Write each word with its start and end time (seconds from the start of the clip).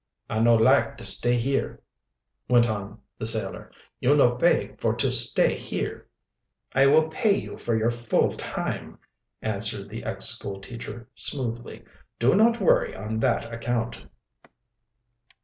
"I 0.31 0.39
no 0.39 0.55
lak 0.55 0.97
to 0.97 1.03
stay 1.03 1.35
here," 1.35 1.79
went 2.49 2.67
on 2.67 2.99
the 3.19 3.25
sailor, 3.27 3.71
"You 3.99 4.15
no 4.17 4.31
pay 4.31 4.73
for 4.79 4.95
to 4.95 5.11
stay 5.11 5.55
here." 5.55 6.07
"I 6.73 6.87
will 6.87 7.07
pay 7.07 7.39
you 7.39 7.55
for 7.55 7.77
your 7.77 7.91
full 7.91 8.29
time," 8.29 8.97
answered 9.43 9.89
the 9.89 10.03
ex 10.03 10.25
school 10.25 10.59
teacher 10.59 11.07
smoothly. 11.13 11.85
"Do 12.17 12.33
not 12.33 12.59
worry 12.59 12.95
on 12.95 13.19
that 13.19 13.53
account." 13.53 14.01